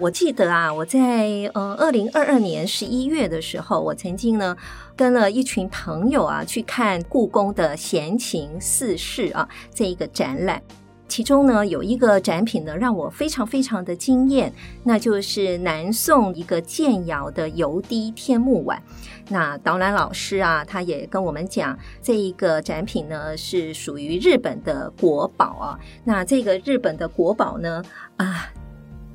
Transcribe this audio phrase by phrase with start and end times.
[0.00, 4.56] 我记得啊，我在呃二零二二年十一月的时候，我曾经呢
[4.94, 10.62] 跟了一群朋友啊去看故宫的闲情四事啊这一个展览，
[11.08, 14.52] 其中呢有一个展品呢让我非常非常的惊艳，
[14.84, 18.80] 那就是南宋一个建窑的油滴天目碗。
[19.28, 25.80] 那导览老师啊，他也跟我们讲，这一个展品呢是属于日本的国宝啊。
[26.04, 27.82] 那这个日本的国宝呢
[28.16, 28.48] 啊。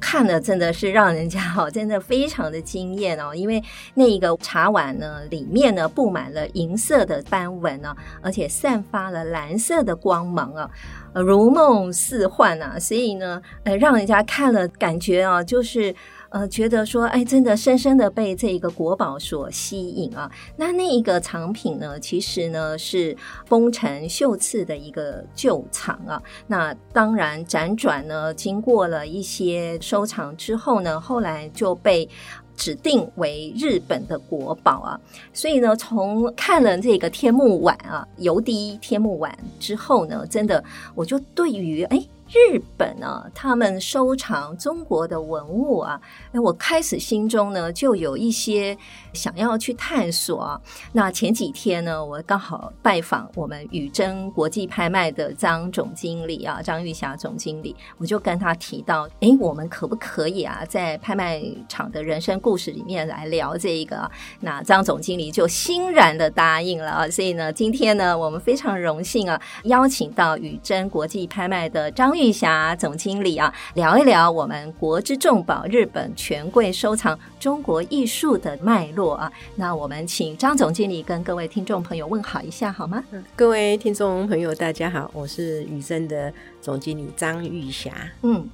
[0.05, 10.69] 看的真的是让人家哈，真的非常的惊艳哦，因为那一个茶碗呢，里面呢布满了银色的斑纹呢，而且散发了蓝色的光芒啊，
[11.13, 15.95] 如梦似幻啊，所以呢，呃，让人家看了感觉啊，就是。
[16.33, 20.29] 呃，觉得说，哎，真的深深的被这个国宝所吸引啊。
[20.57, 26.19] 那那一个藏品呢，其实呢是丰臣秀次的一个旧藏啊。
[26.47, 32.09] 那当然辗转呢，经过了一些收藏之后呢，后来就被
[32.57, 34.99] 指定为日本的国宝啊。
[35.33, 40.63] 所以呢，从看了这个天目碗啊，油滴天目碗之后呢，真的
[40.95, 42.03] 我就对于哎。
[42.33, 48.75] 日本啊，他们收藏中国的文物啊，哎，我开始心中呢就有一些
[49.13, 50.59] 想要去探索啊。
[50.93, 61.39] 那前几天呢，我刚好拜访我们宇珍国际拍卖的张总经理啊，张玉霞总经理，我就跟他提到，哎，我们可不可以啊，在拍卖
[61.69, 64.11] 场的人生故事里面来聊这一个啊？
[64.39, 67.07] 那张总经理就欣然的答应了啊。
[67.07, 72.22] 所以呢，今天呢，我们非常荣幸啊，邀请到宇珍国际拍卖的张玉。
[72.23, 79.29] 玉霞总经理啊，聊一聊我们国之重宝日本权贵收藏中国艺术的脉络啊。
[79.55, 83.03] 那我们请张总经理跟各位听众朋友问好一下好吗？
[83.35, 86.31] 各位听众朋友，大家好，我是宇珍的
[86.61, 87.91] 总经理张玉霞。
[88.21, 88.47] 嗯。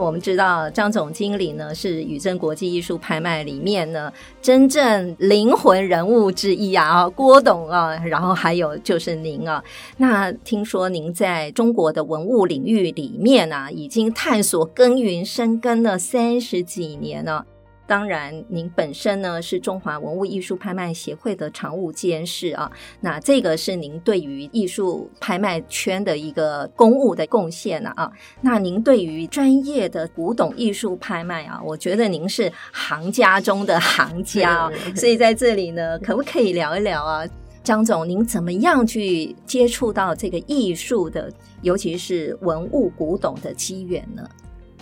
[0.00, 9.62] 我们知道张总经理呢是宇珍国际艺术拍卖里面呢真正灵魂人物之一啊，郭董啊，然后还有就是您啊。
[9.98, 17.44] 那听说您在中国的文物领域里面呢，已经探索耕耘深耕了三十几年了。
[17.90, 22.70] 当然，您本身呢是中华文物艺术拍卖协会的常务监事啊，
[23.00, 28.08] 那这个是您对于艺术拍卖圈的一个公务的贡献了啊。
[28.42, 34.70] 那您对于专业的古董艺术拍卖啊，我觉得您是行家中的行家啊。
[34.94, 37.26] 所以在这里呢，可不可以聊一聊啊，
[37.64, 41.28] 张总，您怎么样去接触到这个艺术的，
[41.62, 44.22] 尤其是文物古董的机缘呢？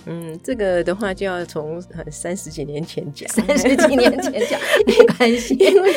[0.08, 1.80] 嗯，这个的话就要从
[2.10, 5.92] 三十几年前讲，三十几年前讲 没关系，因为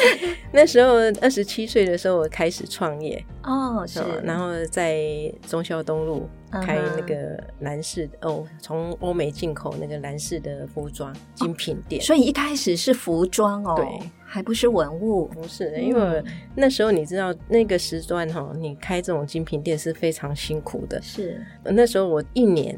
[0.52, 3.24] 那时候二十七岁的时候我开始创业。
[3.44, 5.02] 哦，是，然后在
[5.48, 8.30] 中孝东路开那个男士、uh -huh.
[8.30, 16.24] 哦，从欧美进口那个男士的服装精品店，哦，所以一开始是服装哦，对，还不是文物，不是，因为
[16.54, 22.78] 那时候你知道那个时段哈，你开这种精品店是非常辛苦的，是，那时候我一年。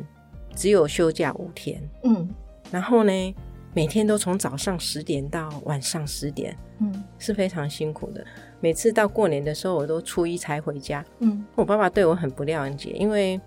[0.56, 2.30] 只有休假五天，嗯，
[2.72, 3.36] 然后呢，
[3.74, 8.24] 每天都从早上十点到晚上十点，嗯，是非常辛苦的。
[8.59, 13.40] 每次到过年的时候，我都初一才回家，嗯，我爸爸对我很不谅解，因为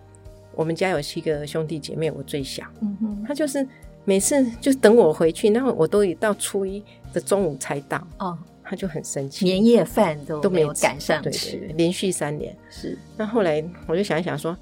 [0.54, 3.66] 我们家有七个兄弟姐妹，我最小，嗯哼，他就是
[4.04, 12.54] 每次就等我回去，然后我都已到初一的中午才到，哦，他就很生气，年夜饭都都没有赶上吃，对对对，连续三年。
[12.68, 12.98] 是。
[13.16, 14.56] 那后来我就想一想说。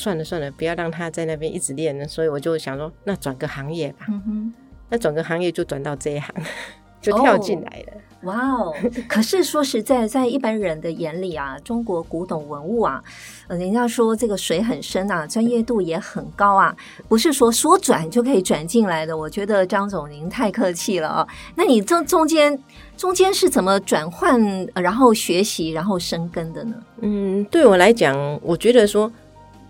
[0.00, 2.08] 算了算了，不要让他在那边一直练了。
[2.08, 4.06] 所以我就想说，那转个行业吧。
[4.08, 4.54] 嗯哼，
[4.88, 6.34] 那转个行业就转到这一行，
[7.02, 8.00] 就跳进来了。
[8.24, 8.74] 哇哦！
[9.08, 13.02] 可是说实在，在一般人的眼里啊，中国古董文物啊，
[13.48, 16.76] 人家说这个水很深啊，专业度也很高啊，
[17.08, 19.16] 不是说说转就可以转进来的。
[19.16, 21.26] 我觉得张总您太客气了啊。
[21.54, 22.58] 那你这中间
[22.94, 24.38] 中间是怎么转换，
[24.74, 26.74] 然后学习，然后生根的呢？
[27.00, 29.10] 嗯，对我来讲，我觉得说。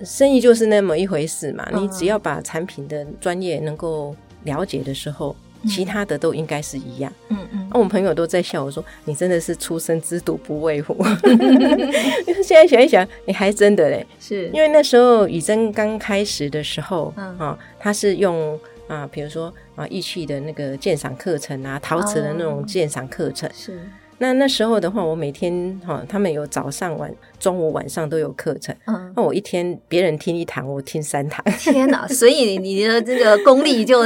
[0.04, 4.14] 生意就是那么一回事嘛，你只要把产品的专业能够
[4.44, 7.12] 了解的时候，嗯、其他的都应该是一样。
[7.28, 10.96] 嗯嗯，那、啊、我们朋友都在笑我说：“你真的是初生之犊不畏虎。
[12.42, 18.58] ”现在想一想，你还真的嘞，是因为那时候宇珍刚开始的时候，啊、嗯，他是用
[18.88, 23.50] 啊，比如说啊，义气的那个鉴赏课程啊，陶瓷的那种鉴赏课程。
[23.54, 23.80] 是。
[24.22, 28.76] 那那时候的话，我每天哈，他们有早上晚、中午、晚上都有课程。
[28.86, 31.42] 嗯，那我一天别人听一堂，我听三堂。
[31.58, 32.06] 天哪！
[32.12, 34.00] 所以你的这个功力就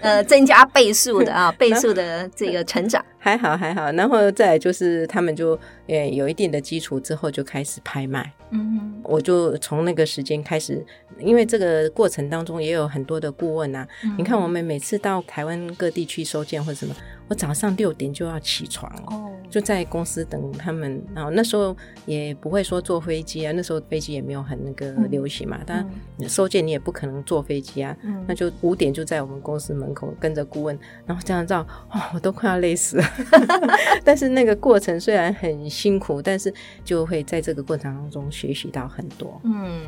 [0.00, 3.00] 呃增加倍数的啊，倍数的这个成长。
[3.22, 5.56] 还好还好，然后再来就是他们就
[5.86, 8.32] 呃有一定的基础之后就开始拍卖。
[8.50, 10.84] 嗯，我就从那个时间开始，
[11.18, 13.86] 因为这个过程当中也有很多的顾问啊。
[14.02, 16.92] 嗯、你看我们每次到台湾各地去收件或者什么。
[17.28, 19.30] 我早上六点就要起床，oh.
[19.48, 21.00] 就在公司等他们。
[21.14, 25.60] 然后那时候也不会说坐飞机啊，那时候飞机也没有很那个流行嘛。
[25.64, 25.88] 但
[26.28, 30.76] 收件你也不可能坐飞机啊，嗯、那就五点就在我们公司门口跟着顾问，
[31.06, 31.60] 然后这样照，
[31.92, 33.04] 哦，我都快要累死了。
[34.04, 36.52] 但是那个过程虽然很辛苦，但是
[36.84, 39.40] 就会在这个过程当中学习到很多。
[39.44, 39.82] 嗯，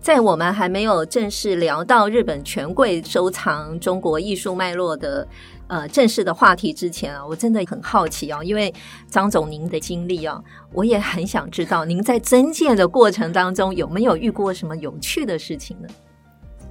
[0.00, 5.26] 在我们还没有正式聊到日本权贵收藏中国艺术脉络的。
[5.66, 8.72] 呃，正式的话题之前啊，我真的很好奇哦，因为
[9.08, 10.38] 张总您的经历啊，
[10.74, 15.88] 我也很想知道您在增建的过程当中有没有遇过什么有趣的事情呢？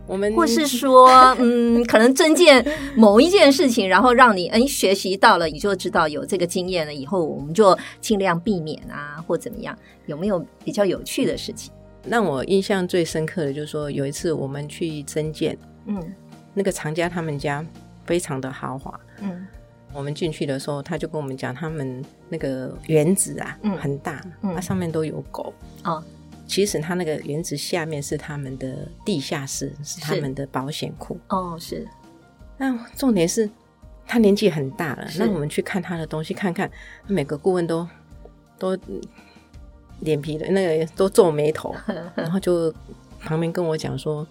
[0.05, 1.07] 我们或是说，
[1.39, 2.65] 嗯，可能增建
[2.95, 9.77] 某一件事情，然后让你哎学习到了，你就知道有这个经验了，以后我们就尽量避免啊，或怎么样？
[10.05, 11.71] 有没有比较有趣的事情？
[12.07, 16.13] 让我印象最深刻的就是说，有一次我们去增建，嗯，
[16.53, 17.65] 那个藏家他们家。
[18.05, 19.47] 非常的豪华，嗯，
[19.93, 25.53] 我们进去的时候，他就跟我们讲，他们那个园子啊，嗯，很大，嗯，它上面都有狗，
[25.85, 26.03] 哦，
[26.53, 31.87] 其实他那个原子下面是他们的地下室，是他们的保险库，哦，是。
[32.59, 33.49] 那重点是，
[34.05, 36.69] 他年纪很大了，那我们去看他的东西，看看
[37.07, 37.89] 每个顾问都
[38.59, 38.77] 都
[40.01, 41.75] 脸皮的那个都皱眉头，
[42.13, 42.71] 然后就
[43.19, 44.25] 旁边跟我讲说，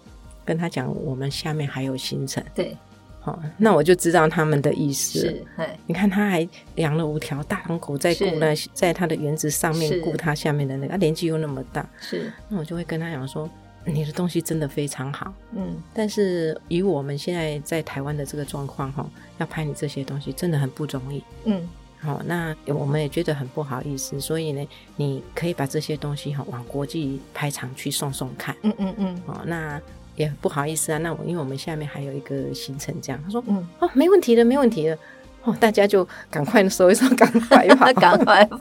[0.45, 2.77] 跟他讲我们下面还有行程，对。
[3.25, 5.21] 好，那我就知道他们的意思。
[5.21, 5.43] 是，
[5.87, 11.89] 你看他还养了五条大狼狗在顾那，在他的园子上面顾他下面的那个，他年纪又那么大。
[12.01, 13.49] 是，那我就会跟他讲说，
[13.85, 15.33] 你的东西真的非常好。
[15.55, 21.23] 嗯，但是以我们现在在台湾的这个状况哈，要拍你这些东西真的很不容易。
[21.45, 21.65] 嗯，
[22.01, 24.67] 好，那我们也觉得很不好意思，所以呢，
[24.97, 28.53] 你可以把这些东西哈往国际拍场去送送看。
[28.63, 29.81] 嗯嗯嗯，好，那。
[30.15, 33.21] 也不好意思啊，那我因为我们下面还有一个行程，这样。
[33.23, 34.97] 他说，嗯，哦，没问题的，没问题的，
[35.43, 38.59] 哦，大家就赶快收一收， 赶快跑，赶快跑，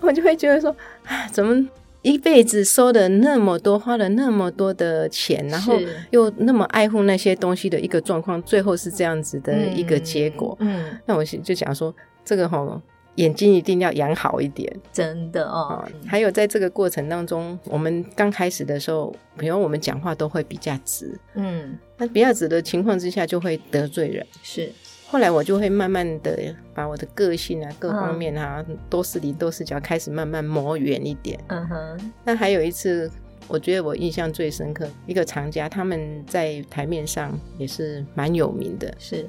[0.00, 0.74] 我就会觉得说，
[1.04, 1.68] 啊，怎么
[2.02, 5.78] 一辈子收的那么多，花了那么多的钱，然后
[6.10, 11.94] 又那么爱护那些东西的一个状况，最后是这样子的一个结果，嗯，嗯，那我就讲说，
[12.24, 12.80] 这个哈。
[13.18, 15.84] 眼睛一定要养好一点，真的哦。
[16.06, 24.24] 还有在这个过程当中，我们刚开始的时候，比如我们讲话都会比较直，嗯，那比较直的情况之下就会得罪人。
[24.44, 24.70] 是，
[25.08, 31.36] 后来我就会慢慢的把我的个性啊，各方面啊，多是理多是角，开始慢慢磨圆一点。
[31.48, 32.12] 嗯哼。
[32.24, 33.10] 那还有一次，
[33.48, 39.26] 我觉得我印象最深刻，一个藏家他们在台面上也是蛮有名的，是，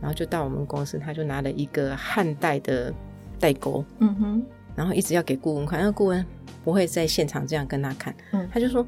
[0.00, 2.92] 然后就到我们公司，他就拿了一个汉代的。
[3.38, 4.42] 代沟，嗯哼，
[4.74, 6.24] 然后一直要给顾问看，那顾问
[6.64, 8.86] 不会在现场这样跟他看，嗯，他就说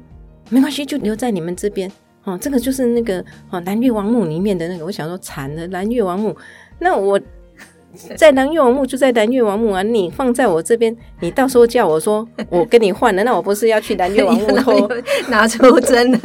[0.49, 1.91] 没关系，就留在你们这边，
[2.23, 6.35] 哦，这个就是那个哦南越王墓里面的那个，我想说惨了，南越王墓，
[6.79, 7.19] 那我。
[8.15, 9.81] 在南越王墓就在南越王墓啊！
[9.81, 14.89] 你放在我这边，你到时候叫我说我跟你换了，那我不是要去南越王墓偷
[15.29, 16.19] 拿出真的？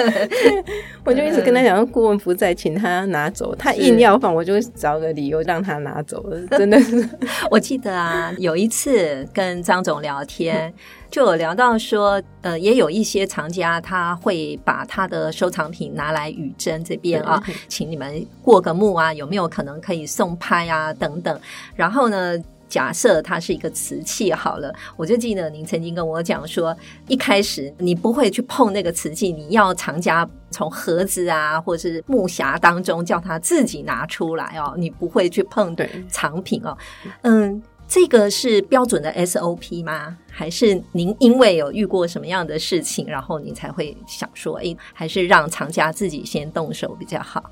[1.04, 3.54] 我就一直跟他讲，顾问不在，请他拿走。
[3.56, 6.24] 他硬要放，我就找个理由让他拿走。
[6.50, 7.08] 真的是，
[7.50, 10.72] 我记得啊，有一次跟张总聊天。
[11.10, 21.40] 就有聊到说，呃，也有一些藏家他会把他的收藏品拿来宇珍这边啊，请你们过个目啊，有没有可能可以送拍啊等等。
[21.74, 22.36] 然后呢，
[22.68, 26.76] 假设它是一个瓷器好了，我就记得您曾经跟我讲说，
[27.08, 35.74] 一开始你不会去碰那个瓷器，你要藏家从盒子啊或者是木匣当中叫他自己拿出来哦，你不会去碰
[36.08, 36.76] 藏品哦，
[37.22, 37.62] 嗯。
[37.88, 40.16] 这个是标准的 SOP 吗？
[40.30, 47.50] 还是您因为有遇过什么样的事情，然后你才会想说，哎，还是让藏家自己先动手比较好？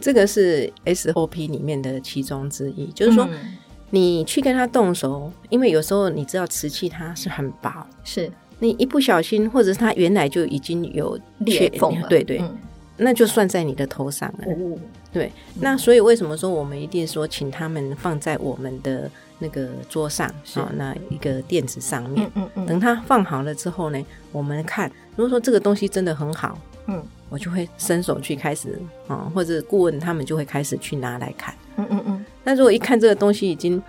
[0.00, 3.56] 这个是 SOP 里面的其中之一，就是说，嗯、
[3.90, 12.38] 你去跟他动手，因为有时候你知道瓷器它是很薄，是你一不小心，或者是它原来就已经有裂缝了，对对。
[12.38, 12.58] 嗯
[12.96, 14.78] 那就算在你的头上了，哦、
[15.14, 15.32] 对。
[15.60, 31.54] 那所以为什么说我们一定说请他们放在我们的那个桌上啊那一个垫子上面，嗯嗯嗯、等他放好了之后呢，我们看，如果说这个东西真的很好，嗯，我就会伸手去开始啊、嗯，或者顾问他们就会开始去拿来看。
[31.76, 32.24] 嗯嗯嗯。
[32.42, 33.82] 那如果一看这个东西已经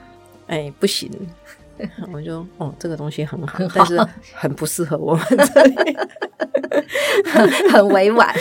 [0.48, 1.12] 哎不行。
[2.14, 4.00] 我就哦，这个东西很好，但是
[4.34, 5.98] 很不适合我们这里，
[7.72, 8.34] 很委婉。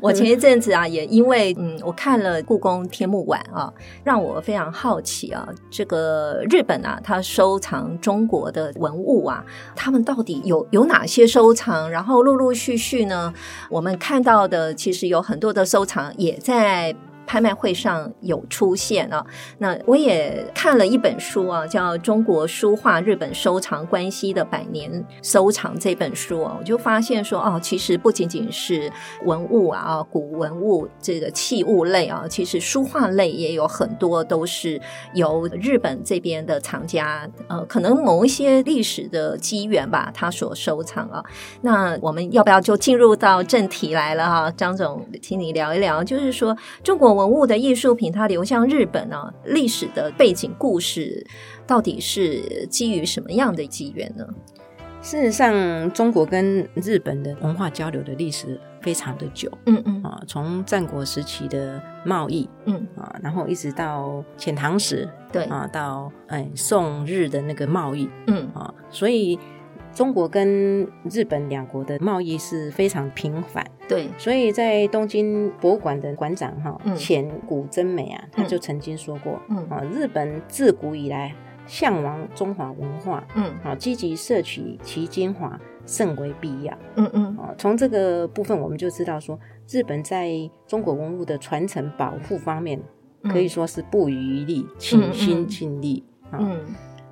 [0.00, 3.72] 我前一阵子啊，也因为嗯，我看了故宫天幕馆啊，
[4.04, 9.44] 让我非常好奇啊，这个日本啊，它收藏中国的文物啊，
[9.74, 11.90] 他们到底有有哪些收藏？
[11.90, 13.32] 然后陆陆续续呢，
[13.70, 16.94] 我们看到的其实有很多的收藏也在。
[17.26, 19.24] 拍卖会上有出现啊，
[19.58, 28.90] 那我也看了一本书啊，叫《中国书画日本收藏关系的百年收藏》这本书啊，我就发现说哦，其实不仅仅是
[29.24, 34.80] 文物啊，古文物这个器物类啊，其实书画类也有很多都是
[35.14, 41.24] 由日本这边的藏家，呃，可能某一些历史的机缘吧，他所收藏啊。
[41.62, 44.52] 那我们要不要就进入到正题来了哈？
[44.56, 47.15] 张总，请你聊一聊，就是说中国。
[47.16, 51.26] 文物的艺术品，它流向日本呢、啊，历史的背景故事
[51.66, 54.24] 到底是基于什么样的机缘呢？
[55.02, 69.38] 事实上，中国跟日本的文化交流的历史非常的久，嗯嗯啊，从战国时期的贸易，嗯啊，然后一直到遣唐使，对啊，到哎宋日的那个贸易，嗯啊，所以。
[69.96, 79.56] 中国跟日本两国的贸易是非常频繁，对，所以在东京博物馆的馆长哈前古真美啊，他就曾经说过，嗯。
[79.70, 81.34] 啊，日本自古以来
[81.66, 83.44] 向往中华文化，嗯。
[83.64, 87.38] 啊，积极摄取其精华甚为必要，嗯嗯。
[87.38, 90.28] 啊，从这个部分我们就知道说，日本在
[90.66, 92.78] 中国文物的传承保护方面
[93.22, 96.38] 可以说是不遗余力，尽心尽力啊。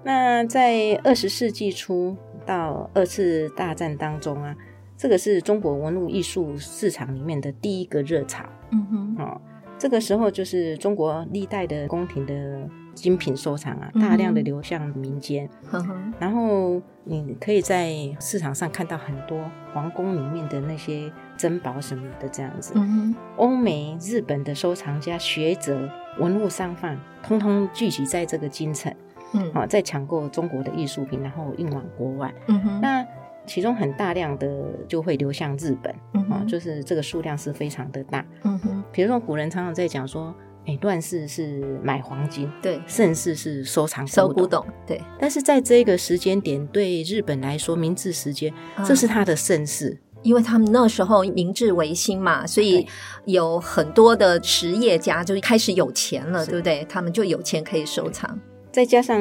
[0.02, 2.14] 那在二十世纪初。
[2.46, 4.54] 到二次大战当中啊，
[4.96, 8.44] 这个是中国文物艺术市场里面的第一个热潮。
[8.70, 9.40] 嗯哼，哦，
[9.78, 15.48] 这个时候就是中国历代的宫廷的精品收藏啊，大量的流向民间。
[15.72, 19.38] 嗯哼，然后你可以在市场上看到很多
[19.72, 22.72] 皇宫里面的那些珍宝什么的这样子。
[22.76, 28.92] 嗯哼，欧美、日本的收藏家、学者、文物商贩，通通聚集在这个京城。
[29.34, 32.32] 嗯，啊，再抢购中国的艺术品，然后运往国外。
[32.48, 33.06] 嗯哼，那
[33.46, 34.48] 其中很大量的
[34.88, 35.94] 就会流向日本。
[36.14, 38.24] 嗯哼，就是这个数量是非常的大。
[38.44, 40.34] 嗯哼，比如说古人常常在讲说，
[40.66, 44.98] 哎，乱世是买黄金，对；盛世是收藏收古董，对。
[45.18, 48.50] 但是在这个时间点，对日本来说，明治时间，
[48.82, 52.86] 这是他的盛世，因为他们那时候明治维新嘛，所以
[53.26, 56.86] 有很多的实业家就开始有钱了，对不对？
[56.88, 58.40] 他们就有钱可以收藏。
[58.74, 59.20] 再加上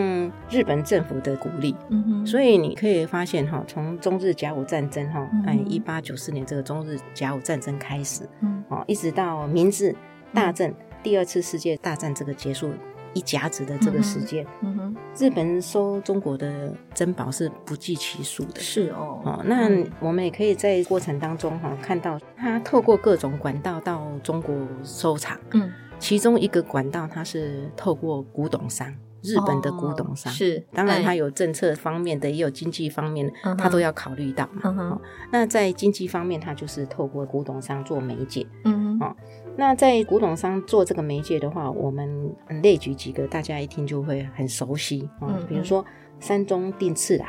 [0.50, 9.95] 日本政府的鼓励，嗯哼，所以你可以发现哈，从中日甲午战争哈，哎，一八九四年这个中日甲午战争开始，嗯，哦，一直到明治
[10.33, 12.72] 大正、嗯、第二次世界大战这个结束
[13.13, 14.75] 一甲子的这个时间，嗯。
[14.75, 19.69] 哼，日本收中国的珍宝是不计其数的，是哦，哦，那
[20.00, 28.91] 我们也可以在过程当中哈看到，他透过各种管道到中国收藏，嗯，其中一个管道它是透过古董商。
[29.23, 34.99] 日本的古董商、哦、是，当然它有政策方面的，也有经济方面的，它都要考虑到嘛。
[35.31, 38.45] 那在经济方面，它就是透过古董商做媒介。
[38.65, 39.15] 嗯哼，
[39.55, 45.09] 那在古董商做这个媒介的话，我们列举几个，大家一听就会很熟悉。
[45.21, 45.85] 嗯，比如说
[46.19, 47.27] 山中定次郎，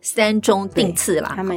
[0.00, 1.56] 山中定次啦，他们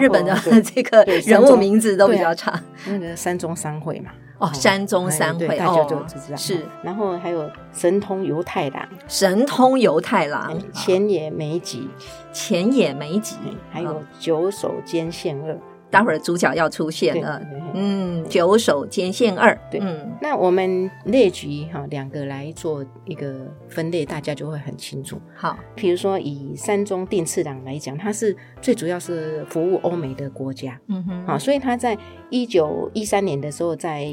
[0.00, 2.58] 日本的 这个人物名字都比较长。
[2.86, 4.10] 那个山中商会嘛。
[4.42, 6.66] 哦，山中三会，大家就知道是。
[6.82, 11.88] 然后还有神通犹太郎，神通犹太郎，浅野美吉，
[12.32, 13.36] 浅野美吉，
[13.70, 15.56] 还有九手兼宪二。
[15.92, 17.40] 待会儿主角要出现了，
[17.74, 25.20] 嗯，九首兼线二，对，嗯，那我们列举哈两个来做一个分类，大家就会很清楚。
[25.36, 31.96] 好，比如说以山中定次郎来讲，它是最主要是服务欧美的国家，嗯哼，好，所以他在
[32.30, 34.06] 一九一三年的时候，在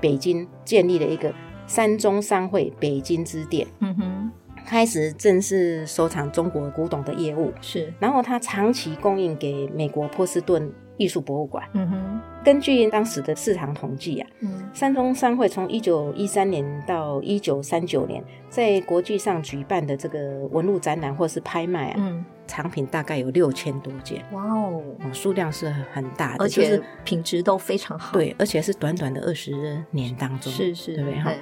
[0.00, 1.34] 北京建立了一个
[1.66, 4.30] 山中商会北京支店，嗯哼，
[4.66, 10.72] 开始正式收藏中国古董的业务，是，然后他长期供应给美国波士顿。
[10.96, 11.68] 艺术博物馆。
[11.72, 24.24] 嗯哼，根据当时的市场统计啊，嗯，山中商会从一九一三年到一九三九年，在国际上举办的这个文物展览或是拍卖啊，嗯，藏品大概有六千多件。
[24.30, 24.80] 哇哦，
[25.12, 28.12] 数量是很大的，而且品质都非常好。
[28.12, 31.18] 对，而且是短短的二十年当中，是是，对不对？
[31.18, 31.32] 哈。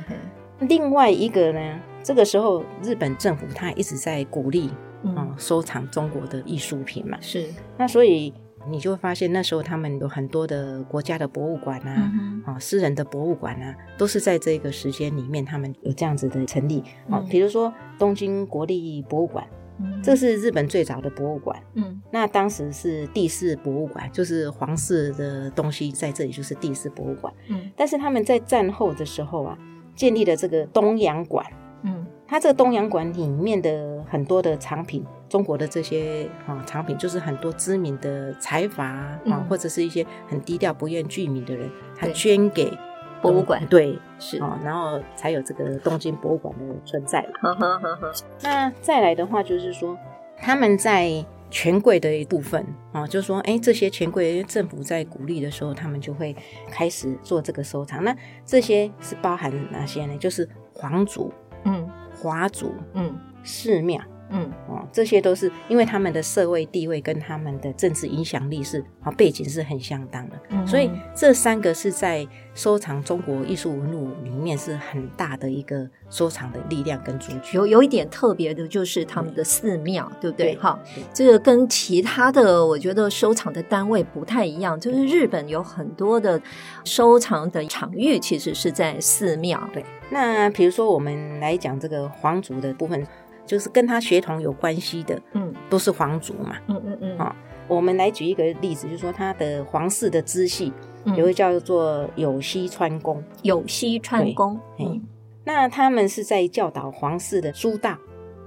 [0.60, 4.70] 另外一个呢，这个时候日本政府他一直在鼓励
[5.16, 7.16] 啊，收藏中国的艺术品嘛。
[7.20, 8.32] 是，那所以。
[8.70, 16.80] 你就会发现那时候他们有很多的国家的博物馆啊，嗯、啊，私人的博物馆啊，都是在这个时间里面他们有这样子的成立。
[17.10, 19.44] 啊，比如说东京国立博物馆，
[19.80, 21.60] 嗯，这是日本最早的博物馆。
[21.74, 27.34] 嗯，那当时是第四博物馆，就是皇室的东西在这里就是第四博物馆。
[27.48, 29.58] 嗯，但是他们在战后的时候啊，
[29.96, 31.44] 建立了这个东洋馆。
[31.82, 32.06] 嗯。
[32.26, 42.72] 它这个东洋馆里面的很多的藏品，中国的这些啊藏品，就是很多知名的财阀啊，嗯、或者是一些很低调不愿具名的人，他捐给
[43.20, 47.20] 博物馆，对，是啊，然后才有这个东京博物馆的存在。
[47.34, 48.12] 呵呵呵呵。
[48.42, 49.94] 那再来的话，就是说
[50.38, 56.34] 他们在权贵的一部分啊，就是说，哎，这些权贵政府在鼓励的时候，他们就会
[56.70, 58.02] 开始做这个收藏。
[58.02, 60.16] 那这些是包含哪些呢？
[60.16, 61.30] 就是皇族，
[61.64, 61.88] 嗯。
[62.14, 64.00] 华族，嗯，寺庙，
[64.30, 77.54] 嗯，哦，这些都是因为他们的社会地位跟他们的政治影响力是啊背景是很相当的，嗯，所以这三个是在收藏中国艺术文物里面是很大的一个收藏的力量跟主群。
[77.54, 80.56] 有有一点特别的就是他们的寺庙，对，对不对？
[80.62, 80.78] 哈，
[81.12, 86.40] 这个跟其他的我觉得收藏的单位不太一样，就是日本有很多的
[86.84, 89.84] 收藏的场域其实是在寺庙，对。
[90.12, 93.02] 那比如说，我们来讲这个皇族的部分，
[93.46, 97.18] 就是跟他血统有关系的，嗯，都是皇族嘛，嗯嗯嗯。
[97.18, 97.34] 好，
[97.66, 100.70] 我们来举一个例子，就是说他的皇室的支系，
[101.16, 105.02] 有一个叫做有西川宫，有西川宫，嗯，
[105.44, 107.96] 那他们是在教导皇室的书道、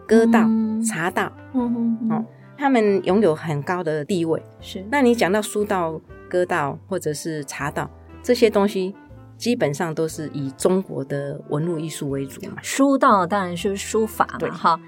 [0.07, 0.48] 歌道、
[0.88, 4.39] 茶道，嗯嗯，哦，他们拥有很高的地位。
[4.62, 7.89] 是，那你讲到书道、歌道或者是茶道
[8.22, 8.93] 这些东西。
[9.38, 12.58] 基本上都是以中国的文物艺术为主嘛。
[12.62, 14.80] 书道当然是书法嘛，哈。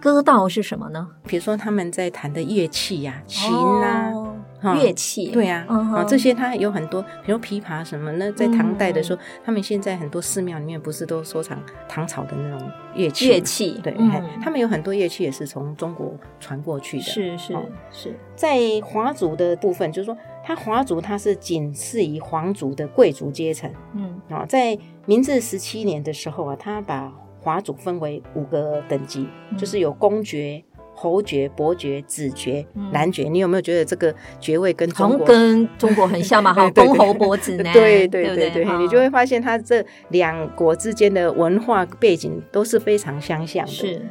[0.00, 1.06] 歌道是什么呢？
[1.26, 5.28] 比如说他们在弹的乐器呀、啊，琴啊，乐器。
[5.30, 8.10] 对呀，啊，这些它有很多，比如琵琶什么。
[8.12, 13.28] 那在唐代的时候，他们现在很多寺庙里面不是都收藏唐朝的那种乐器？
[13.28, 13.94] 乐器，对，
[14.42, 17.02] 他们有很多乐器也是从中国传过去的。
[17.02, 17.54] 是是
[17.90, 20.16] 是，在华族的部分，就是说。
[20.50, 23.70] 他华族，他是仅次于皇族的贵族阶层。
[23.94, 30.60] 嗯啊，在明治十七年的时候啊，他把华族分为五个等级，嗯、就是有公爵、
[30.92, 33.28] 侯爵、伯爵、子爵、男爵。
[33.28, 36.50] 你有没有觉得这个爵位跟中国跟中国很像嘛？
[36.54, 37.70] 哈，公侯伯子男。
[37.72, 43.70] 对对对对，对，对，你就会发现他这两国之间的文化背景都是非常相像的。
[43.70, 44.02] 是。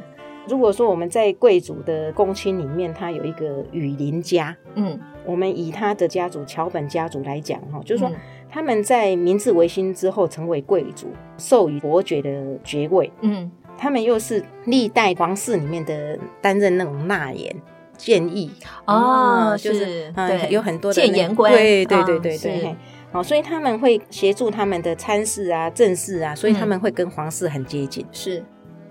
[0.48, 8.10] 如果说我们在贵族的公卿里面，他有一个羽林家，嗯，我们以他的家族桥本家族来讲，哈，就是说
[8.48, 17.54] 他们在明治维新之后成为贵族，授予伯爵的爵位，嗯，他们又是历代皇室里面的担任那种纳言
[17.96, 18.50] 建议。
[18.86, 22.76] 哦，就是对，有很多的谏言官，对对对对对，
[23.12, 28.42] 好，所以他们会协助他们的参事啊、政事啊，所以他们会跟皇室很接近，是。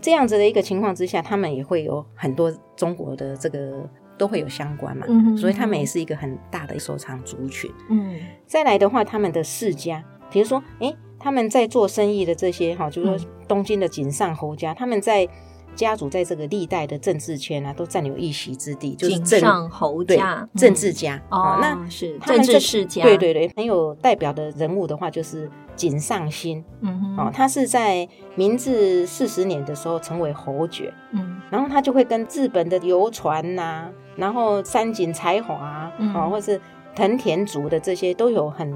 [0.01, 3.85] 这样子的一个情况之下，他们也会有很多中国的这个
[4.19, 7.71] 都会有相关嘛，嗯、所以他们也是一个很大的收藏族群。
[7.89, 15.27] 嗯，再来的话，他们的世家，比如说，诶，他们在做生意的这些哈，就是说东京的井上侯家，嗯、他们在
[15.73, 20.47] 家族在这个历代的政治圈啊，都占有一席之地，就是井上侯家。
[20.55, 21.15] 政治家。
[21.31, 25.49] 嗯、哦，那是政治世家，对对对，很有代表的人物的话，就是。
[25.79, 28.05] 井上新，嗯哼，哦，他是在
[28.35, 36.59] 明治四十年的时候成为侯爵，嗯，然后他就会跟日本的游船呐、啊，然后山井才华啊，嗯、哦，或是
[36.93, 38.71] 藤田族的这些都有很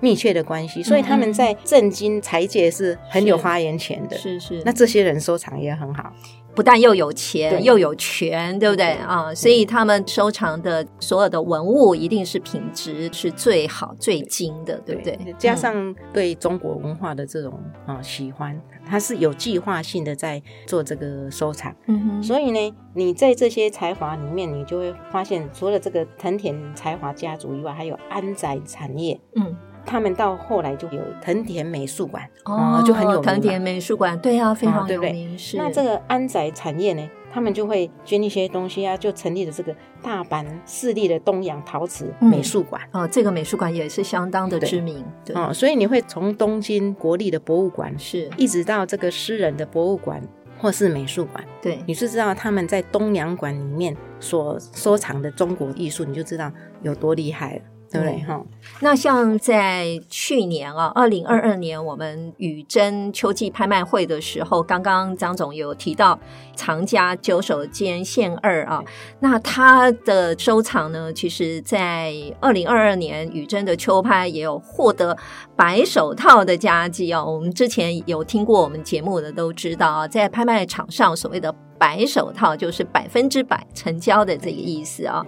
[0.00, 6.12] 密切的关系，所以他们在政经财界是很有发言权的，是是，是，那这些人收藏也很好。
[6.56, 9.32] 不但又有钱又有权，对不对啊？
[9.34, 15.16] 所以他们收藏的所有的文物一定是品质是最好、最精的，对不对？
[15.16, 17.52] 对，加上对中国文化的这种
[17.86, 21.76] 啊喜欢，他是有计划性的在做这个收藏。
[21.86, 22.22] 嗯哼。
[22.22, 29.20] 所以呢，你在这些才华里面，你就会发现，除了这个藤田才华家族以外，还有安宅产业。
[29.34, 29.54] 嗯。
[29.86, 33.22] 他们到后来就有藤田美术馆哦，就很有名。
[33.22, 35.38] 藤田美术馆，对啊，非常有名。
[35.38, 42.82] 是那这个安宅产业呢，他们就会捐一些东西啊，就成立了这个大阪市立的东洋陶瓷美术馆。
[42.92, 45.04] 哦，这个美术馆也是相当的知名。
[45.34, 50.20] 哦，所以你会从东京国立的博物馆是，一直到这个私人的博物馆
[50.58, 56.50] 或是美术馆，对，你是知道他们在东洋馆里面所收藏的中国艺术，你就知道
[56.82, 57.62] 有多厉害了。
[57.90, 58.18] 对不对？
[58.22, 58.46] 哈、嗯，
[58.80, 66.18] 那像在去年啊，二零二二年我们宇珍秋季拍卖会的时候，刚刚张总有提到
[66.54, 68.82] 藏家九手兼线二啊，
[69.20, 75.16] 那他的收藏呢，其实，在二零二二年宇珍的秋拍也有获得
[75.54, 77.24] 白手套的佳绩哦。
[77.24, 85.24] 我们之前有听过我们节目的都知道啊，在拍卖场上所谓的白手套就是百分之百成交的这个意思啊。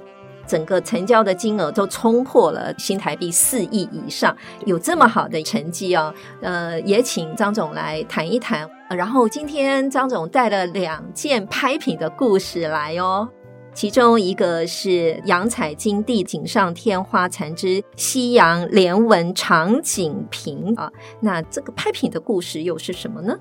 [0.48, 6.12] 整个成交的金额都冲破了新台币四亿以上，有这么好的成绩哦。
[6.40, 8.68] 呃，也请张总来谈一谈。
[8.88, 13.28] 然后今天张总带了两件拍品的故事来哦，
[13.74, 20.90] 其中一个是洋彩金地锦上添花缠之西洋连纹长颈瓶啊。
[21.20, 23.38] 那这个拍品的故事又是什么呢？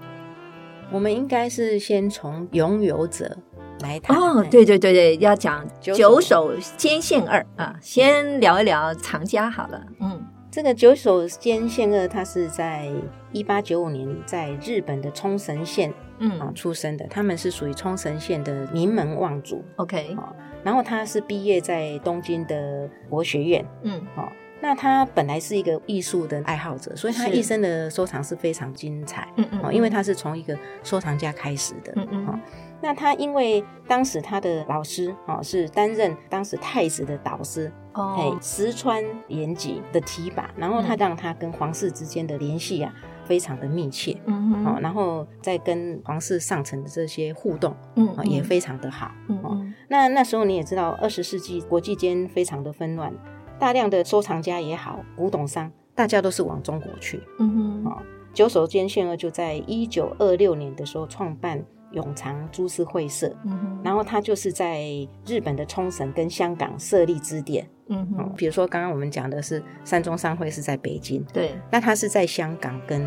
[0.92, 3.38] 我们应该是先从拥有者。
[3.82, 9.86] 来谈哦，对对对对，要讲九首兼线二啊，先聊一聊藏家好了。
[10.00, 12.90] 嗯，这个九首兼线二，他是在
[13.32, 19.64] 一八九五年在日本的冲绳县嗯啊出生的，他们是属于冲绳县的名门望族。
[19.76, 20.16] OK，
[20.64, 23.64] 然后他是毕业在东京的国学院。
[23.84, 24.28] 嗯，哦，
[24.60, 29.28] 那他本来是一个艺术的爱好者，所以他一生的收藏是非常精彩。
[29.36, 31.94] 嗯嗯，因为他是从一个收藏家开始的。
[31.96, 32.42] 嗯嗯。
[32.82, 42.94] 那他因为当时他的老师啊是担任当时太子的导师哦，哎石川延吉的提拔，然后他让他跟皇室之间的联系啊
[43.26, 53.12] 非常的密切，嗯嗯，然后再跟皇室上层的这些互动，嗯，也非常的好，嗯，那那时候你也知道，二十世纪国际间非常的纷乱，
[53.58, 57.98] 大量的收藏家也好，古董商，大家都是往中国去，嗯哼，
[58.34, 61.66] 九手兼线二就在一九二六年的时候创办。
[61.92, 64.82] 永藏株式会社，嗯哼，然后他就是在
[65.26, 73.02] 日本的冲绳跟香港设立支点，嗯哼，比如说刚刚我们讲的是三中商会是在北京，对，那他是在香港跟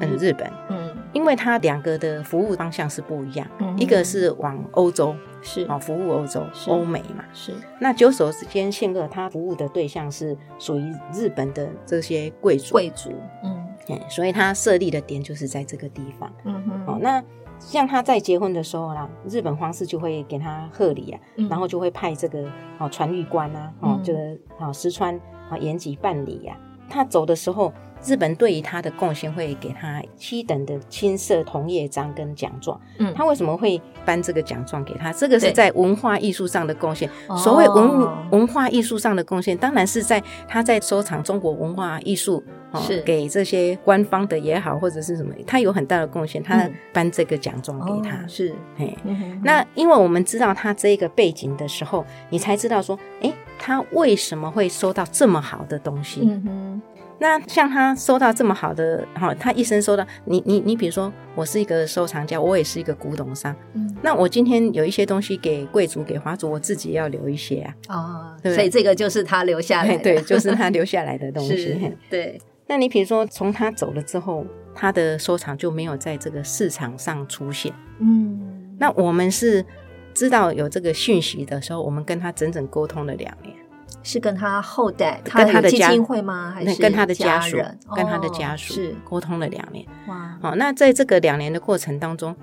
[0.00, 0.16] 嗯。
[0.18, 5.64] 日本，嗯，因为他两个的服务方向是不一样，嗯，一个是往欧洲，是。
[5.66, 7.54] 啊，服务欧洲、欧美嘛，是。
[7.80, 17.22] 那九手兼线二，他服务的对象是属于日本的这些贵族，贵族，嗯，所以他设立的点就是在这个地方，嗯哼，哦，那。
[17.58, 22.44] 像他在结婚的时候啦，日本皇室就会给他贺礼啊，嗯、然后就会派这个
[22.78, 25.18] 哦传諭官啊，哦、嗯、就是哦石川
[25.50, 26.88] 啊延吉办理呀、啊。
[26.88, 27.72] 他走的时候。
[28.04, 32.78] 日本对于他的贡献会给他七等的青色铜叶章跟奖状。
[32.98, 35.10] 嗯，他为什么会颁这个奖状给他？
[35.12, 37.10] 这个是在文化艺术上的贡献。
[37.38, 42.44] 所谓文、哦、文化艺术上的贡献，当然是在他在收藏中国文化艺术，
[42.76, 46.42] 哦，是给这些官方的也好，或者是什么，他有很大的贡献。
[46.42, 48.96] 他颁这个奖状给他，嗯、是嘿。
[49.42, 56.20] 那因为我们知道他这个背景的时候，你才知道说，哎，他为什么会收到这么好的东西？
[56.22, 56.82] 嗯哼。
[57.18, 72.38] 那像他收到这么好的，哈，他一生收到你你你，比如说我是一个收藏家，我也是一个古董商，嗯，那我今天有一些东西给贵族给华族，我自己要留一些啊，哦，对，所以这个就是他留下来的，对，就是他留下来的东西， 是对。
[72.66, 79.64] 那你比如说从他走了之后，他的收藏就没有在这个市场上出现，嗯，那我们是
[80.12, 83.54] 知道有这个讯息的时候，我们跟他整整沟通了两年。
[84.02, 86.52] 是跟他后代，跟他的基金会吗？
[86.54, 87.56] 还是跟他的家属？
[87.94, 89.84] 跟他的家属是沟通了两年。
[90.06, 92.34] 哇，好，那在这个两年的过程当中，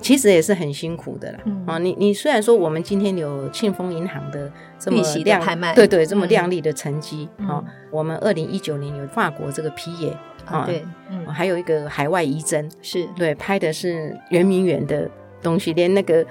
[0.00, 1.38] 其实也是很辛苦的啦。
[1.66, 10.84] 啊，你你虽然说我们今天有庆丰银行的这么亮拍卖，对对，这么亮丽的成绩啊，我们二零一九年有法国这个皮耶啊，对，
[11.26, 13.06] 还有一个海外遗珍，是。
[13.16, 15.10] 对，拍的是圆明园的
[15.42, 16.24] 东西，连那个。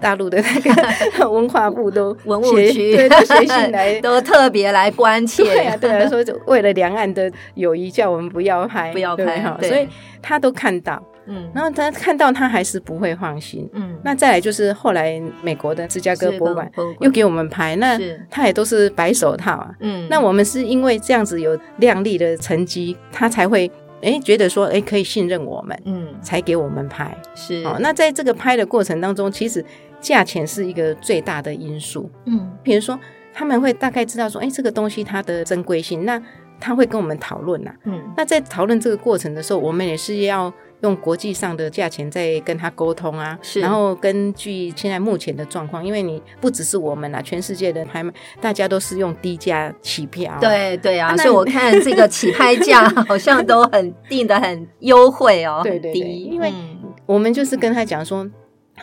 [0.00, 9.88] 大陆的那个 文化部都文物局对都写信来， 都特别来关切， 对啊，对啊，说为了两岸的友谊，叫我们不要拍，不要拍哈，所以
[10.20, 17.98] 他都看到，嗯，然后他看到他还是不会放心，嗯，那再来就是后来美国的芝加哥博物馆又给我们拍，那
[18.30, 23.70] 他也都是白手套啊，嗯，那我们是因为这样子有亮丽的成绩，他才会。
[24.02, 27.64] 哎，觉得说哎可以信任我们，嗯，才给我们拍是。
[27.64, 29.64] 哦，那在这个拍的过程当中，其实
[29.98, 33.00] 价钱是一个最大的因素，嗯，比如说
[33.32, 36.20] 他们会大概知道说，哎，这个东西它的珍贵性，那
[36.60, 40.52] 他会跟我们讨论呐，嗯，那在讨论这个过程的时候，我们也是要。
[40.80, 50.36] 用国际上的价钱在跟他沟通啊，是，然后根据现在目前的状况，因为你不只是我们啦，全世界的拍卖，大家都是用低价起票。
[50.40, 56.52] 对对啊，所以我看这个起拍价 好像都很定的很优惠哦， 对对对，因为
[57.06, 58.28] 我们就是跟他讲说，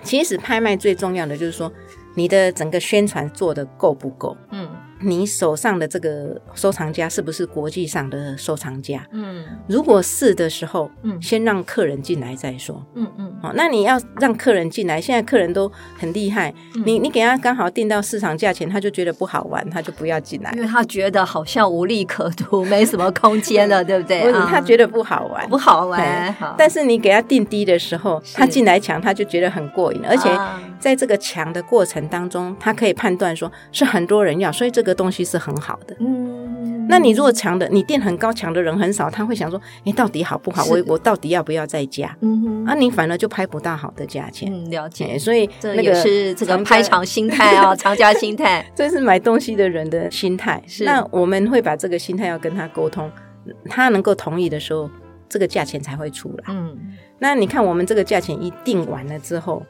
[0.01, 1.71] 其实拍卖最重要的就是说，
[2.15, 4.35] 你的整个宣传做的够不够？
[4.51, 4.67] 嗯。
[5.03, 9.05] 你手上的这个收藏家是不是国际上的收藏家？
[9.11, 12.85] 嗯，如果是的时候，嗯，先让客人进来再说。
[12.95, 24.31] 嗯嗯，好，那你要让客人进来，现在客人都很厉害，嗯、你你给他刚好定到市场价钱，他就觉得不好玩，他就不要进来，因为他觉得好像无利可图，没什么空间了， 对不对？
[24.31, 26.35] 不，他觉得不好玩，不好玩。
[26.57, 30.29] 但是你给他定低的时候，他进来抢，他就觉得很过瘾，而且
[30.81, 35.95] 在这个强的过程当中，他可以判断说是很多人要，所以这个东西是很好的。
[35.99, 40.65] 嗯，那你如果强的你店很高，强的人很少，他会想说，哎，到底好不好？
[40.65, 42.17] 我我到底要不要再加？
[42.21, 44.51] 嗯哼，啊，你反而就拍不到好的价钱。
[44.51, 45.19] 嗯，了解。
[45.19, 50.61] 所以那个是这个拍场心态啊， 藏家心态，这是买东西的人的心态。
[50.65, 53.09] 是，那我们会把这个心态要跟他沟通，
[53.69, 54.89] 他能够同意的时候，
[55.29, 56.45] 这个价钱才会出来。
[56.47, 56.75] 嗯，
[57.19, 59.63] 那你看我们这个价钱一定完了之后，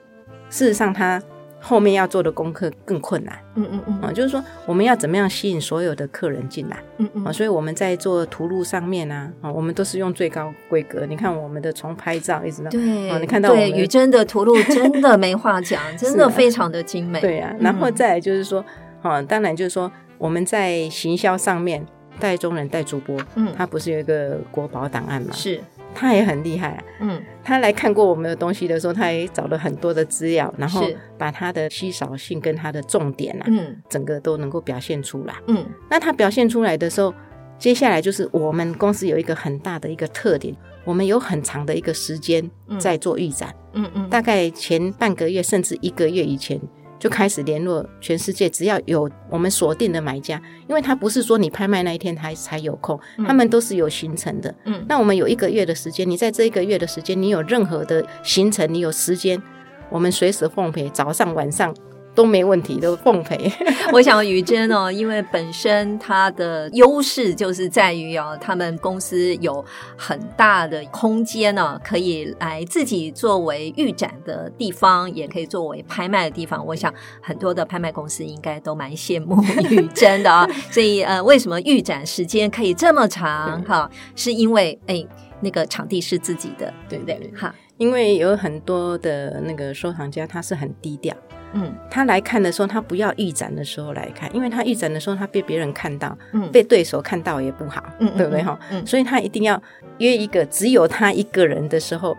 [0.52, 1.20] 事实上他。
[1.64, 11.06] 后面要做的功课更困难，嗯嗯嗯，啊，就是说我们要怎么样吸引所有的客人进来，嗯嗯，啊，所以我们在做图录上面啊，啊，我们都是用最高规格。
[11.06, 17.22] 你看我们的从拍照一直到，对，啊，你看到对，语祯的图录真的没话讲， 真的非常的精美。
[17.22, 18.66] 对啊，然后再来就是说，
[19.04, 21.86] 啊，当然就是说我们在行销上面，
[22.20, 25.30] 戴宗仁戴主播，嗯，他不是有一个国宝档案吗？
[25.32, 25.60] 是。
[25.94, 30.86] 他也很厉害啊，嗯，他来看过我们的东西的时候，他也找了很多的资料，然后
[31.18, 37.14] 把他的稀少性跟他的重点啊，嗯，整个都能够表现出来，嗯，那他表现出来的时候，
[37.60, 42.50] 接下来就是我们公司有一个很大的一个特点，我们有很长的一个时间
[42.80, 46.60] 在做预展，嗯嗯，大概前半个月甚至一个月以前。
[47.02, 54.54] 就开始联络全世界，只要有我们锁定的买家，因为他不是说你拍卖那一天他才有空，嗯、他们都是有行程的。
[54.66, 59.42] 嗯，那我们有一个月的时间，你在这一个月的时间，你有任何的行程，你有时间，
[59.90, 61.76] 我们随时奉陪，早上晚上。
[62.14, 63.52] 都没问题，都奉陪。
[63.94, 69.64] 我想语祯哦，因为本身它的优势就是在于哦，他们公司有
[69.98, 76.66] 很大的空间呢，可以来自己作为预展的地方，也可以作为拍卖的地方。
[76.66, 80.48] 我想很多的拍卖公司应该都蛮羡慕语祯的啊。
[80.70, 83.62] 所以呃，为什么预展时间可以这么长？
[83.64, 85.06] 哈，是因为哎，
[85.40, 87.32] 那个场地是自己的，对不对？
[87.36, 91.16] 哈，因为有很多的那个收藏家，他是很低调。
[91.54, 98.58] 嗯，他来看的时候，他不要预展的时候来看，因为他预展的时候，他被别人看到，嗯，被对手看到也不好，嗯，对不对哈？
[98.72, 99.62] 嗯，所以他一定要
[99.98, 102.18] 约一个只有他一个人的时候。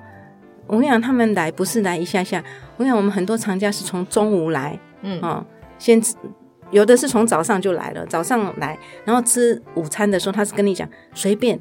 [0.69, 2.43] 我跟你讲，他们来不是来一下下，
[2.77, 5.45] 我跟你讲，我们很多藏家是从中午来，嗯啊，
[5.77, 6.01] 先
[6.71, 11.59] 有的是从早上就来了，早上来，然后吃午餐的时候，他是跟你讲随便，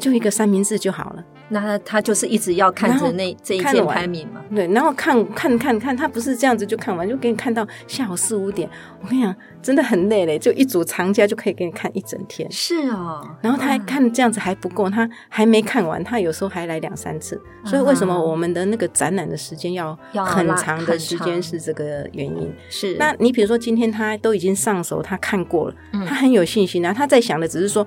[0.00, 1.24] 就一个三明治就好了。
[1.52, 4.40] 那他他就是一直要看着那这一件拍品嘛？
[4.54, 8.70] 对，然后看看看看，他不是这样子就看完，就给你看到下午四五点。
[9.02, 12.50] 我跟你讲，真的很累嘞，就一组长家就可以给你看一整天。
[12.52, 17.40] 是哦，然后他还看这样子还不够，他还没看完，他有时候还来两三次。
[17.64, 22.54] 所以为什么我们的那个展览的时间要很长的时间是这个原因？
[22.68, 22.94] 是。
[22.96, 25.74] 那你比如说今天他都已经上手，他看过了，
[26.06, 26.92] 他很有信心啊。
[26.92, 27.84] 他在想的只是说，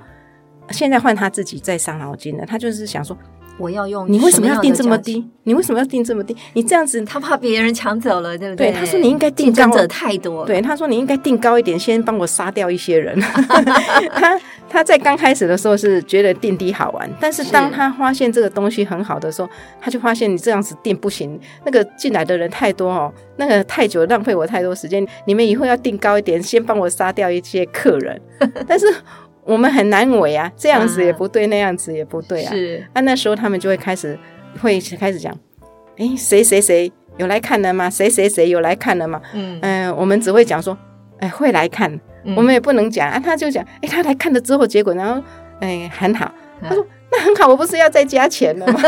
[0.69, 2.45] 现在换他自己在伤脑筋了。
[2.45, 3.17] 他就是想说。
[3.57, 5.23] 我要用你为什么要定这么低？
[5.43, 6.35] 你为什么要定这么低？
[6.53, 8.71] 你这样子，他怕别人抢走了，对不对？
[8.71, 10.45] 对，他说你应该定高，者太多。
[10.45, 13.19] 对，他说你应该定高一点，先帮我杀掉一些人。
[14.15, 14.39] 他
[14.69, 25.05] 他在刚开始的时候是觉得定低好玩，但是当他发现这个东西很好的时候，他就发现你这样子定不行，那个进来的人太多哦，那个太久浪费我太多时间。
[25.27, 28.19] 你们以后要定高一点，先帮我杀掉一些客人。
[28.67, 28.87] 但是。
[29.45, 32.51] 我们很难为啊，这样子也不对，啊、那样子也不对啊。
[32.51, 34.17] 是，啊，那时候他们就会开始
[34.61, 35.33] 会开始讲，
[35.97, 37.89] 哎，谁谁谁有来看了吗？
[37.89, 39.21] 谁谁谁有来看了吗？
[39.33, 40.77] 嗯嗯、呃，我们只会讲说，
[41.19, 41.91] 哎，会来看，
[42.23, 43.19] 嗯、我们也不能讲啊。
[43.19, 45.21] 他就讲，哎，他来看了之后，结果然后，
[45.59, 46.31] 哎，很好。
[46.61, 46.85] 他说。
[47.13, 48.81] 那很好，我不是要再加钱了吗？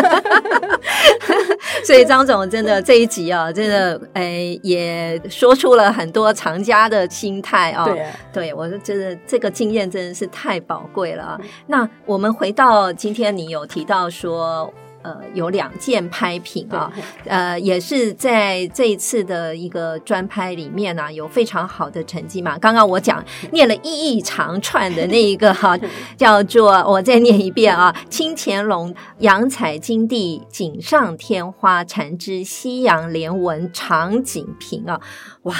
[1.85, 7.85] 所以张总真的这一集啊，真的诶、欸、也说出了很多藏家的心态啊。
[7.85, 11.37] 对啊，对我就觉得这个经验真的是太宝贵了。
[11.41, 14.73] 嗯、那我们回到今天，你有提到说。
[15.05, 16.91] 呃，有两件拍品啊，
[17.25, 22.57] 呃，也是在这一次的一个专拍里面呢、啊，有非常好的成绩嘛。
[22.57, 25.79] 刚刚我讲念了一长串的那一个哈、 啊，
[26.17, 34.99] 叫做我再念一遍啊，清乾隆洋彩金地锦上添花缠枝西洋莲纹长锦屏啊，
[35.43, 35.55] 哇，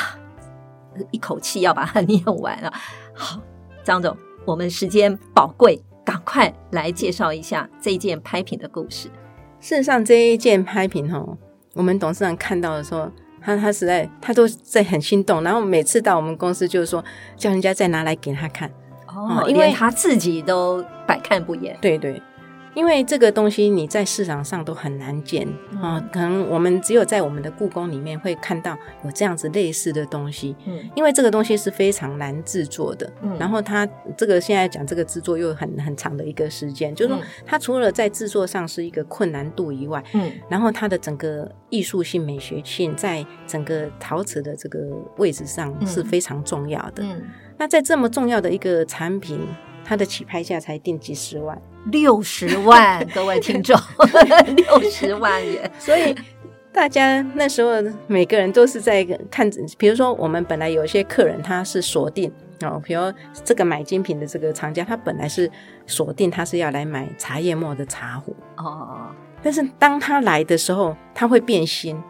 [1.12, 2.74] 一口气要把它念完了。
[3.14, 3.40] 好，
[3.84, 9.08] 张总，我们时间宝贵，赶快来介绍一下这件拍品的故事。
[9.66, 11.36] 事实上，这一件拍品哦，
[11.74, 13.10] 我们董事长看到的时候，
[13.42, 17.04] 他他实在他都在很心动，然后每次到我们公司就是说
[17.36, 18.70] 叫人家再拿来给他看
[19.08, 21.76] 哦，因为他自己都百看不厌。
[21.82, 22.22] 对对。
[22.76, 25.48] 因为这个东西你在市场上都很难见
[25.82, 30.56] 啊，可能我们只有在我们的故宫里面会看到有这样子类似的东西。
[30.66, 33.12] 嗯，因为这个东西是非常难制作的。
[33.22, 44.80] 嗯，然后它这个现在讲这个制作又很很长的一个时间，就是说它除了在制作上是一个困难度以外，嗯，然后它的整个艺术性、美学性在整个陶瓷的这个
[45.18, 47.04] 位置上是非常重要的。
[47.04, 47.24] 嗯，
[47.58, 49.40] 那在这么重要的一个产品，
[49.86, 51.58] 它的起拍价才定几十万。
[51.92, 53.80] 六十万，各位听众，
[54.58, 55.72] 六十万元。
[55.78, 56.16] 所以
[56.74, 57.72] 大家那时候
[58.08, 63.02] 每个人都是在看，比如说我们本来有一些客人他是锁定哦，比如
[63.44, 65.50] 这个买精品的这个厂家，他本来是
[65.86, 69.12] 锁定他是要来买茶叶末的茶壶哦，
[69.44, 72.02] 但是当他来的时候，他会变心。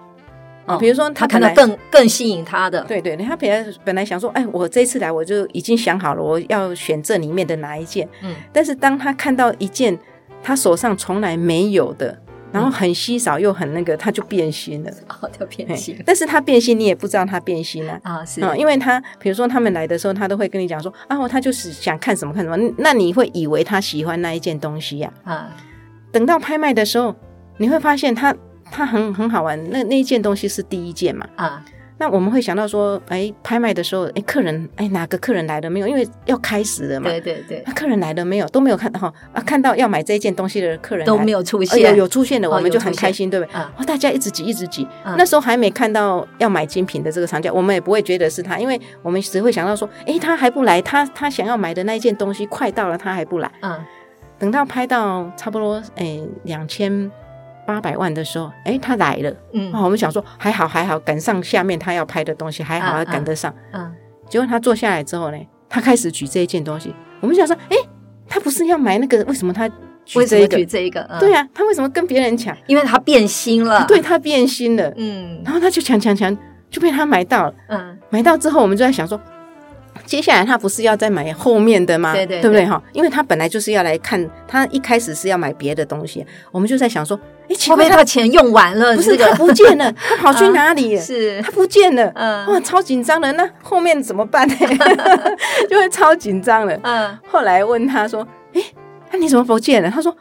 [0.66, 8.08] 哦，比如说他可能更更吸引他的，对对，他本来本来想说，哎，我这次来我就已经想好了，我要选这里面的哪一件。
[8.24, 9.98] 嗯，但是当他看到一件
[10.42, 12.18] 他手上从来没有的，
[12.52, 14.90] 然后很稀少又很那个，他就变心了。
[15.08, 16.02] 哦，他变心。
[16.04, 25.14] 但是他变心，你也不知道他变心了啊，是啊，因为他比如说他们来的时候，他都会跟你讲说，啊，他就是想看什么看什么，那你会以为他喜欢那一件东西呀？
[25.26, 25.56] 啊，
[26.12, 27.16] 等到拍卖的时候，
[27.58, 28.36] 你会发现他。
[28.72, 31.26] 它很很好玩，那那一件东西是第一件嘛？
[31.36, 31.64] 啊，
[31.98, 35.88] 那我们会想到说，哎，拍卖的时候，哎，客人，哎，哪个客人来了没有？
[35.88, 37.10] 因为要开始了嘛。
[37.10, 37.64] 对对对。
[37.66, 38.48] 那客人来了没有？
[38.48, 43.54] 都没有看到哈啊，看到要买这件东西的客人都没有出现，有有出现的，我们就很开心，对不对？
[43.54, 44.86] 啊，大家一直挤一直挤。
[45.18, 53.50] 那时候还没看到要买精品的这个厂家，我们也不会觉得是他，因为我们只会想到说，哎，他还不来，他他想要买的那一件东西快到了，他还不来。
[53.62, 53.80] 嗯。
[54.38, 57.10] 等到拍到差不多，哎，两千。
[57.66, 59.34] 八百万的时候，哎，他来了。
[59.54, 63.54] 嗯，我们想说还好还好，赶上下面他要拍的东西，还好他赶得上。
[63.72, 63.92] 嗯，
[64.30, 65.38] 结果他坐下来之后呢，
[65.70, 66.94] 他开始举这一件东西。
[67.22, 67.76] 我们想说，哎，
[68.28, 69.24] 他不是要买那个？
[69.26, 69.68] 为什么他
[70.06, 70.58] 举这个？
[70.58, 71.06] 举这一个？
[71.20, 72.56] 对啊，他为什么跟别人抢？
[72.68, 73.86] 因为他变心了。
[73.88, 74.94] 对，他变心了。
[74.96, 76.36] 嗯，然后他就抢抢抢，
[76.70, 77.54] 就被他买到了。
[77.70, 79.20] 嗯，买到之后，我们就在想说。
[80.06, 82.12] 接下来他不是要再买后面的吗？
[82.14, 82.84] 对对，对，对不对哈？
[82.92, 86.24] 因为他本来就是要来看，他一开始是要买别的东西。
[86.52, 87.18] 我们就在想说，
[87.56, 90.98] 哎，奇怪，他钱用完了，不是他不见了， 他跑去哪里？
[91.00, 93.32] 是他不见了，嗯，哇，超紧张的。
[93.34, 94.56] 那后面怎么办呢？
[95.70, 96.78] 就会超紧张了。
[96.84, 98.62] 嗯，后来问他说，哎，
[99.12, 99.90] 那你怎么不见了？
[99.90, 100.16] 他说，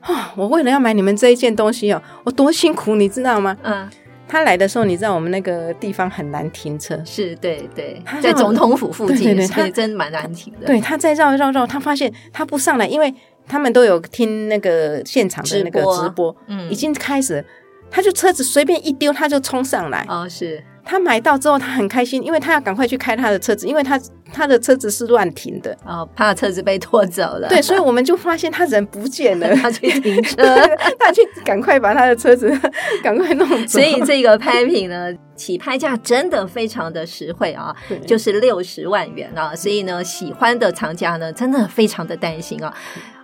[0.00, 3.56] 啊，我为了要买你们这一件东西哦，我多辛苦，你知道吗？
[3.62, 3.88] 嗯。
[4.30, 10.66] 他来的时候，你知道我们那个地方很难停车，是对对，在总统府附近，对对对，所以真蛮难停的。
[10.66, 13.14] 对，他再绕绕绕，他发现他不上来，因为
[13.48, 17.44] 他们都有听那个现场的那个直播，嗯，已经开始，
[17.90, 20.04] 他就车子随便一丢，他就冲上来。
[20.08, 20.62] 哦，是。
[20.90, 24.00] 他买到之后，他很开心，因为他要赶快去开他的车子，因为他
[24.32, 27.46] 他的车子是乱停的，哦，怕车子被拖走了。
[27.46, 30.42] 对，所以我们就发现他人不见了， 他去停车，
[30.98, 32.50] 他去赶快把他的车子
[33.04, 33.78] 赶快弄走。
[33.78, 42.72] 所以这个拍品呢，起拍价真的非常的实惠啊，就是六十万元啊，所以呢，喜欢的藏家呢，真的非常的担心啊。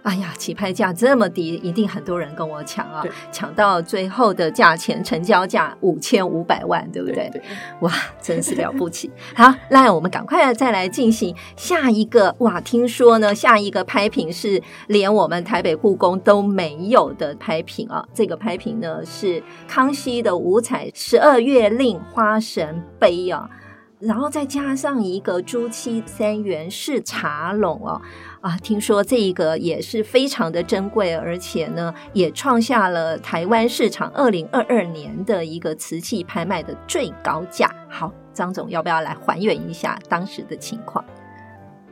[0.05, 3.01] 哎呀，起拍价这么低，一定很多人跟我抢啊！
[3.01, 7.31] 对抢到最后的价钱，成交价五千五百万，对不对？
[7.31, 7.43] 对对
[7.81, 7.91] 哇，
[8.21, 9.11] 真是了不起！
[9.35, 12.35] 好，那我们赶快再来进行下一个。
[12.41, 18.07] 哇，听说呢，下一个拍品是连我们台北故宫都没有的拍品啊！
[18.13, 23.49] 这个拍品呢是康熙的五彩十二月令花神杯啊，
[24.01, 28.03] 然后再加上一个朱漆三元式茶笼哦。
[28.45, 37.75] 啊，听说这一个也是非常的珍贵，而且呢，也创下了台湾市场二零二二年的一个瓷器拍卖的最高价。
[37.89, 41.03] 好，张总要不要来还原一下当时的情况？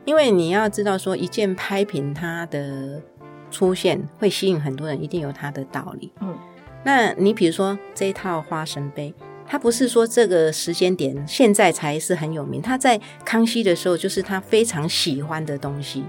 [0.05, 3.01] 因为你要知道，说一件拍品它的
[3.49, 6.11] 出现会吸引很多人，一定有它的道理。
[6.21, 6.37] 嗯，
[6.83, 9.11] 那你比如说这一套花神杯。
[9.45, 16.05] 它不是说这个时间点现在才是很有名，它在康熙的时候就是他非常喜欢的东西。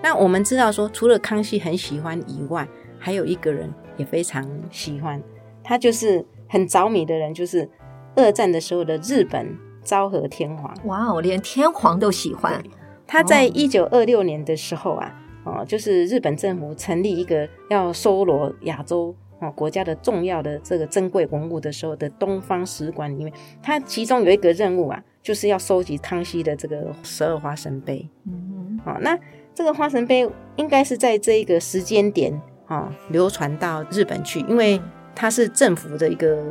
[0.00, 2.66] 嗯，那我们知道说，除了康熙很喜欢以外，
[2.98, 5.22] 还有一个人也非常喜欢，
[5.62, 7.68] 他就是很着迷的人，就是
[8.16, 10.74] 二战的时候的日本昭和天皇。
[10.84, 12.62] 哇，哦连天皇都喜欢。
[13.06, 19.14] 他在一九二六年的时候啊，哦，就是日本政府成立一个要搜罗亚洲。
[19.42, 23.32] 哦，国家的重要的这个珍贵文物的时候的东方使馆里面，
[23.62, 28.06] 他其中有一个任务啊，就是要收集康熙的这个十二花神杯。
[28.26, 29.18] 嗯嗯，哦，那
[29.60, 32.32] 这个花神杯应该是在这一个时间点
[32.64, 34.80] 啊、哦，流传到日本去，因为
[35.14, 36.42] 它是政府的一个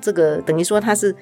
[0.00, 1.14] 这个等于说它是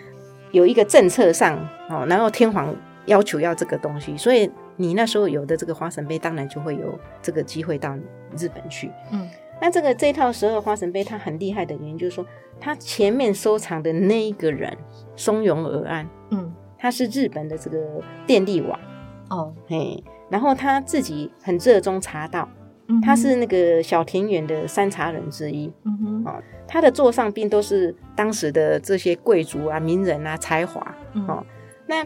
[0.52, 1.58] 有一个政策上
[1.90, 2.72] 哦，然后天皇
[3.06, 7.96] 要求要这个东西，所以你那时候有的这个花神杯，当然就会有这个机会到
[8.38, 8.88] 日本去。
[9.10, 9.28] 嗯，
[9.60, 12.24] 那这个这套十二花神杯，它很厉害的原因就是说，
[12.60, 14.72] 它前面收藏的那一个人
[15.16, 18.78] 松永尔安，嗯，他是日本的这个电力王
[19.30, 22.48] 哦，嘿，然后他自己很热衷茶道。
[23.02, 30.94] 他是那个小田园的三茶人之一，嗯哼，哦，他的座上宾都是当时的这些贵族啊、名人啊、才华，
[31.26, 31.42] 哦，
[31.86, 32.04] 那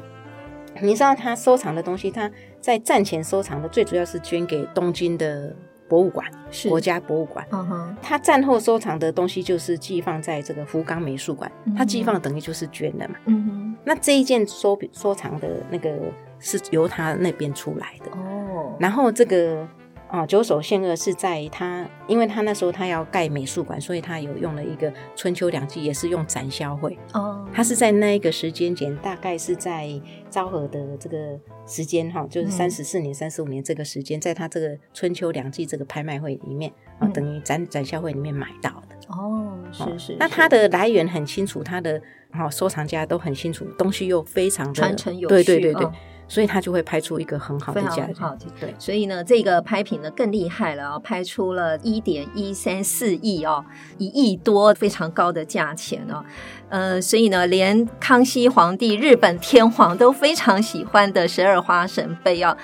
[0.80, 5.52] 你知道他收藏的东西，他在战前收藏的最主要是捐给东京的
[5.88, 6.68] 博物馆，是。
[6.68, 15.90] 国家博物馆，嗯哼，他战后收藏的东西就是寄放在这个福冈美术馆，他寄放等于就是捐的嘛，嗯哼，那这一件收收藏的那个
[16.38, 19.66] 是由他那边出来的，哦，然后这个。
[20.10, 26.98] 哦，久守宪二是在他，因为他那时候他要盖美术馆，所以他有用了一个春秋两季，也是用展销会。
[27.12, 29.86] 哦，他是在那一个时间点，大概是在
[30.30, 38.96] 昭和的这个时间哈，就是三十四年、三十五年这个时间，在他这个春秋两季这个拍卖会里面啊，嗯、等于展展销会里面买到的。
[39.14, 40.16] 哦，是是，是。
[40.18, 45.34] 那它的来源很清楚，它的好收藏家都很清楚，东西又非常的传承有序。
[45.34, 45.84] 对对对对。
[45.84, 45.92] 哦
[46.28, 48.74] 所以他就会拍出一个很好的价钱，好，对。
[48.78, 53.64] 所以呢，这个拍品呢更厉害了哦，拍出了一点一三四亿哦，
[53.96, 56.22] 一亿多，非常高的价钱哦。
[56.68, 62.54] 呃，所以呢，连康熙皇帝、日本天皇都非常喜欢的十二花神杯哦，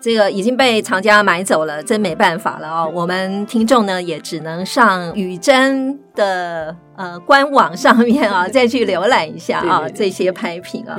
[0.00, 2.90] 这个已经被藏家买走了，真没办法了哦。
[2.94, 10.96] 我们听众呢也只能上宇珍的呃官网上面 啊，再去浏览一下啊这些拍品啊。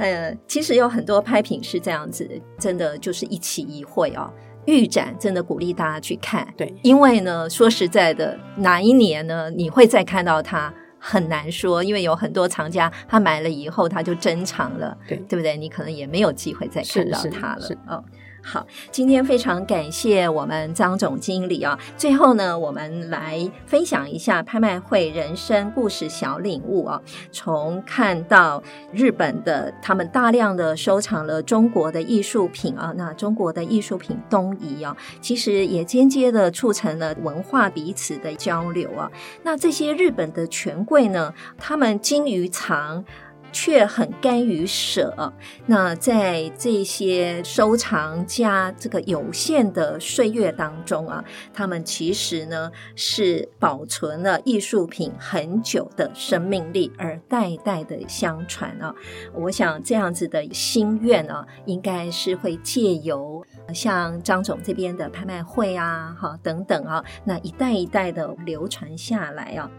[0.00, 2.26] 呃，其实有很多拍品是这样子，
[2.58, 4.32] 真的就是一期一会哦。
[4.66, 15.56] 预展真的鼓励大家去看，对，因为呢，说实在的，哪一年呢你会再看到它很难说，因为有很多藏家他买了以后他就珍藏了，对，对不对？
[15.56, 18.04] 你可能也没有机会再看到它了，哦。
[18.42, 21.78] 好，今天非常感谢我们张总经理啊！
[21.96, 27.00] 最后呢，我们来分享一下拍卖会人生故事小领悟啊。
[27.30, 28.62] 从看到
[28.92, 39.10] 日本的他们大量的收藏了中国的艺术品啊，那中国的艺术品东移啊，其实也间接的促成了文化彼此的交流啊。
[39.42, 43.04] 那这些日本的权贵呢，他们精于藏。
[43.52, 45.32] 却很甘于舍。
[45.66, 58.94] 那在这些收藏家这个有限的岁月当中啊，他们其实呢是保存了艺术品很久的生命力，而代代的相传啊。
[59.34, 63.44] 我想这样子的心愿啊，应该是会借由
[63.74, 69.70] 像张总这边的拍卖会啊，哈等等啊，那一代一代的流传下来啊，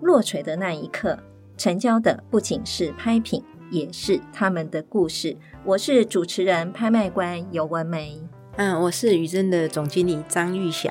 [0.00, 1.18] 落锤的那一刻。
[1.60, 5.36] 成交的不仅是拍品，也是他们的故事。
[5.62, 8.18] 我是主持人、拍卖官尤文梅。
[8.56, 10.90] 嗯，我是宇珍的总经理张玉霞。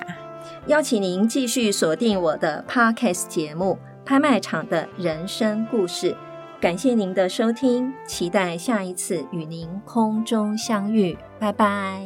[0.68, 6.12] 邀请您继续锁定我的 Podcast 节目《拍卖场的人生故事》。
[6.62, 11.18] 感谢您的收听，期待下一次与您空中相遇。
[11.40, 12.04] 拜拜。